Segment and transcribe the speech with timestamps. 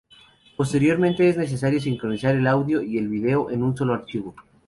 [0.57, 4.33] Posteriormente es necesario sincronizar el audio y el vídeo en un solo archivo.